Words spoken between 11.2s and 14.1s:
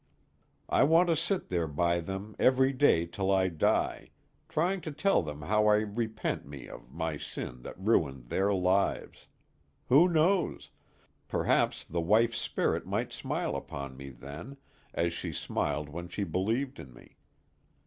Perhaps the wife's spirit might smile upon me